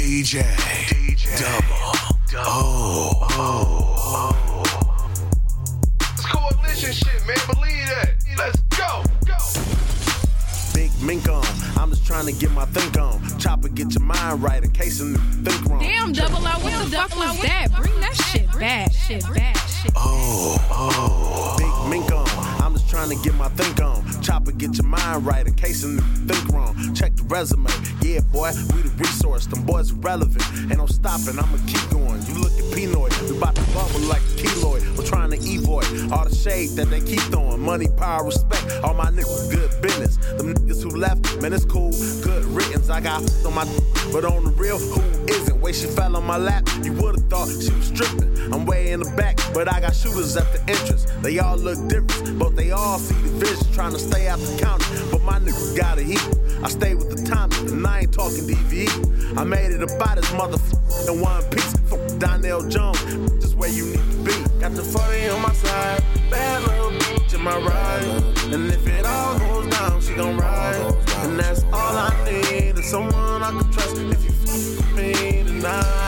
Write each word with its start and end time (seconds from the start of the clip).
DJ, 0.00 0.40
DJ, 0.88 1.28
double, 1.38 1.92
double. 2.32 2.46
Oh, 2.48 3.12
oh. 3.36 4.62
It's 6.00 6.24
coalition 6.24 6.92
shit, 6.92 7.26
man. 7.26 7.36
Believe 7.46 7.86
that. 7.90 8.14
Let's 8.38 8.60
go. 8.78 9.04
go. 9.26 9.36
Big 10.72 10.90
mink 11.02 11.28
on. 11.28 11.44
I'm 11.76 11.90
just 11.90 12.06
trying 12.06 12.24
to 12.24 12.32
get 12.32 12.50
my 12.52 12.64
think 12.64 12.98
on. 12.98 13.20
Chopper, 13.38 13.68
get 13.68 13.92
your 13.92 14.02
mind 14.02 14.42
right 14.42 14.64
in 14.64 14.70
case 14.70 15.02
a 15.02 15.18
think 15.18 15.66
wrong. 15.66 15.80
Damn, 15.80 16.12
double 16.12 16.46
out. 16.46 16.62
What 16.62 16.72
the 16.82 16.96
fuck 16.96 17.14
was 17.16 17.38
that? 17.42 17.68
Bring 17.76 18.00
that 18.00 18.14
shit 18.14 18.50
back. 18.58 18.94
Shit 18.94 19.22
back. 19.34 19.58
Shit. 19.68 19.92
Oh, 19.96 20.56
oh. 20.70 21.56
Big 21.58 21.90
mink 21.90 22.10
on. 22.10 22.26
I'm 22.64 22.72
just 22.72 22.88
trying 22.88 23.10
to 23.10 23.22
get 23.22 23.34
my 23.34 23.50
think 23.50 23.82
on. 23.82 24.02
Chopper, 24.40 24.52
get 24.52 24.76
your 24.76 24.86
mind 24.86 25.26
right 25.26 25.46
in 25.46 25.54
case 25.54 25.84
a 25.84 26.00
think 26.00 26.48
wrong. 26.52 26.74
Check 26.94 27.14
the 27.16 27.24
resume. 27.24 27.68
Yeah, 28.00 28.20
boy, 28.32 28.50
we 28.74 28.82
the 28.82 28.92
resource. 28.96 29.46
Them 29.46 29.64
boys 29.64 29.92
relevant. 29.92 30.44
Ain't 30.70 30.78
no 30.78 30.86
stopping. 30.86 31.38
I'ma 31.38 31.58
keep 31.66 31.90
going. 31.90 32.22
You 32.26 32.34
look 32.40 32.52
at 32.52 32.64
Pinoy. 32.72 33.10
We 33.30 33.38
bout 33.38 33.54
to 33.54 33.62
bubble 33.74 34.00
like 34.08 34.22
a 34.22 34.34
keloid. 34.40 34.96
We're 34.96 35.04
trying 35.04 35.30
to 35.30 35.36
evoid 35.36 36.12
all 36.12 36.24
the 36.24 36.34
shade 36.34 36.70
that 36.76 36.90
they 36.90 37.00
keep 37.00 37.20
throwing. 37.32 37.60
Money, 37.60 37.88
power, 37.96 38.24
respect. 38.24 38.80
All 38.82 38.94
my 38.94 39.10
niggas, 39.10 39.50
good 39.50 39.70
business. 39.82 40.16
Them 40.38 40.54
niggas 40.54 40.82
who 40.82 40.90
left, 40.90 41.40
man, 41.42 41.52
it's 41.52 41.64
cool. 41.64 41.92
Good 42.22 42.44
riddance. 42.44 42.88
I 42.88 43.00
got 43.00 43.22
on 43.44 43.54
my, 43.54 43.64
but 44.12 44.24
on 44.24 44.44
the 44.44 44.52
real, 44.56 44.78
who 44.78 45.00
isn't? 45.26 45.60
Way 45.60 45.74
she 45.74 45.86
fell 45.86 46.16
on 46.16 46.24
my 46.24 46.38
lap, 46.38 46.66
you 46.82 46.94
would've 46.94 47.28
thought 47.28 47.48
she 47.48 47.70
was 47.70 47.88
stripping. 47.88 48.30
I'm 48.50 48.64
way 48.64 48.92
in 48.92 49.00
the 49.00 49.10
back, 49.10 49.38
but 49.52 49.70
I 49.70 49.78
got 49.80 49.94
shooters 49.94 50.34
at 50.38 50.50
the 50.54 50.60
entrance. 50.72 51.04
They 51.20 51.38
all 51.38 51.58
look 51.58 51.76
different, 51.86 52.38
but 52.38 52.56
they 52.56 52.70
all 52.70 52.98
see 52.98 53.14
the 53.14 53.28
vision. 53.44 53.72
Trying 53.74 53.92
to 53.92 53.98
stay 53.98 54.26
out 54.30 54.38
the 54.38 54.62
county, 54.62 54.84
but 55.10 55.22
my 55.22 55.40
niggas 55.40 55.76
got 55.76 55.98
a 55.98 56.02
heat. 56.02 56.22
I 56.62 56.68
stay 56.68 56.94
with 56.94 57.10
the 57.10 57.26
time, 57.28 57.50
and 57.68 57.84
I 57.84 58.00
ain't 58.00 58.14
talking 58.14 58.46
DVE. 58.46 59.36
I 59.36 59.42
made 59.42 59.72
it 59.72 59.82
about 59.82 60.16
this 60.16 60.30
motherfucker 60.30 61.12
in 61.12 61.20
one 61.20 61.42
piece. 61.50 61.72
Fuck 61.90 62.18
Donell 62.20 62.62
Jones, 62.68 63.00
just 63.42 63.56
where 63.56 63.70
you 63.70 63.86
need 63.86 63.96
to 63.96 64.22
be. 64.22 64.60
Got 64.60 64.76
the 64.76 64.84
40 64.84 65.28
on 65.30 65.42
my 65.42 65.52
side, 65.52 66.04
bad 66.30 66.62
little 66.62 66.92
bitch 66.92 67.34
in 67.34 67.42
my 67.42 67.58
ride. 67.58 68.54
And 68.54 68.70
if 68.70 68.86
it 68.86 69.04
all 69.04 69.36
goes 69.38 69.66
down, 69.76 70.00
she 70.00 70.14
gon' 70.14 70.36
ride. 70.36 70.76
And 71.24 71.38
that's 71.38 71.64
all 71.64 71.96
I 71.96 72.14
need 72.24 72.78
is 72.78 72.88
someone 72.88 73.42
I 73.42 73.50
can 73.50 73.72
trust. 73.72 73.96
If 73.96 74.24
you 74.24 74.30
f 74.30 74.94
me 74.94 75.42
tonight, 75.42 75.99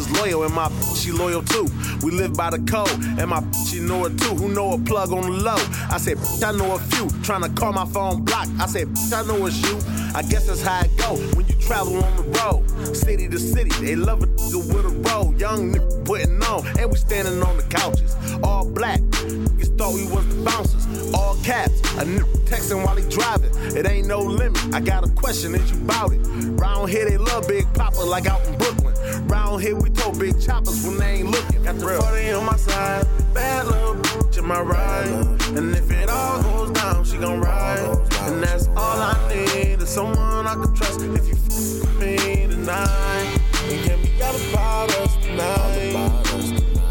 niggas 0.00 0.18
loyal 0.18 0.44
and 0.44 0.54
my 0.54 0.70
she 0.94 1.12
loyal 1.12 1.42
too. 1.42 1.66
We 2.02 2.12
live 2.12 2.34
by 2.34 2.50
the 2.50 2.58
code 2.58 2.90
and 3.18 3.30
my 3.30 3.42
she 3.66 3.80
know 3.80 4.04
it 4.06 4.18
too. 4.18 4.34
Who 4.34 4.48
know 4.48 4.72
a 4.72 4.78
plug 4.78 5.12
on 5.12 5.22
the 5.22 5.30
low? 5.30 5.56
I 5.90 5.98
said, 5.98 6.18
I 6.44 6.52
know 6.52 6.74
a 6.74 6.78
few. 6.78 7.08
Trying 7.22 7.42
to 7.42 7.48
call 7.50 7.72
my 7.72 7.86
phone 7.86 8.24
blocked. 8.24 8.50
I 8.58 8.66
said, 8.66 8.88
I 9.12 9.22
know 9.26 9.46
it's 9.46 9.60
you. 9.62 9.78
I 10.14 10.22
guess 10.22 10.46
that's 10.46 10.62
how 10.62 10.80
it 10.80 10.96
go 10.96 11.16
when 11.36 11.46
you 11.46 11.54
travel 11.60 12.02
on 12.02 12.16
the 12.16 12.22
road. 12.40 12.96
City 12.96 13.28
to 13.28 13.38
city, 13.38 13.70
they 13.84 13.96
love 13.96 14.22
a 14.22 14.26
nigga 14.26 14.74
with 14.74 14.84
a 14.84 15.10
roll. 15.10 15.34
Young 15.34 15.72
nigga 15.72 16.04
putting 16.04 16.42
on, 16.42 16.66
and 16.78 16.90
we 16.90 16.96
standing 16.96 17.42
on 17.42 17.56
the 17.56 17.62
couches. 17.64 18.16
All 18.42 18.64
black, 18.64 19.00
niggas 19.00 19.76
thought 19.78 19.94
we 19.94 20.06
was 20.06 20.26
the 20.34 20.42
bouncers. 20.44 21.14
All 21.14 21.36
caps, 21.42 21.79
a 21.98 22.02
n- 22.02 22.24
texting 22.46 22.84
while 22.84 22.96
he 22.96 23.08
driving, 23.08 23.50
it 23.76 23.86
ain't 23.86 24.06
no 24.08 24.20
limit. 24.20 24.58
I 24.74 24.80
got 24.80 25.04
a 25.04 25.10
question, 25.10 25.54
is 25.54 25.70
you 25.70 25.78
bout 25.78 26.12
it? 26.12 26.20
Round 26.60 26.88
here 26.90 27.08
they 27.08 27.16
love 27.16 27.46
Big 27.48 27.72
Poppa 27.74 28.00
like 28.00 28.26
out 28.26 28.46
in 28.46 28.56
Brooklyn. 28.58 28.94
Round 29.28 29.62
here 29.62 29.76
we 29.76 29.90
throw 29.90 30.12
big 30.12 30.40
choppers 30.40 30.84
when 30.84 30.98
they 30.98 31.16
ain't 31.20 31.30
looking. 31.30 31.62
Got 31.62 31.78
the 31.78 31.86
Real. 31.86 32.00
40 32.02 32.30
on 32.32 32.44
my 32.46 32.56
side, 32.56 33.06
bad 33.34 33.66
little 33.66 33.94
bitch 33.94 34.38
in 34.38 34.46
my 34.46 34.60
ride. 34.60 35.08
And 35.56 35.74
if 35.74 35.90
it 35.90 36.08
all 36.08 36.42
goes 36.42 36.70
down, 36.72 37.04
she 37.04 37.18
gon' 37.18 37.40
ride. 37.40 37.78
And 38.22 38.42
that's 38.42 38.68
all 38.68 38.98
I 39.00 39.16
need 39.28 39.80
is 39.82 39.88
someone 39.88 40.46
I 40.46 40.54
can 40.54 40.74
trust. 40.74 41.00
If 41.02 41.26
you 41.28 41.34
f 41.34 41.98
me 42.00 42.46
tonight, 42.46 43.38
and 43.68 43.84
can 43.84 44.02
be 44.02 44.22
all 44.22 44.36
about 44.50 44.90
us 45.00 45.16
tonight. 45.16 45.96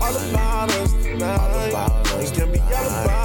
All 0.01 0.15
about 0.31 0.71
us 0.71 0.93
tonight. 1.03 2.23
It 2.23 2.33
can 2.33 2.51
be 2.51 2.59
all 2.59 3.03
about 3.05 3.18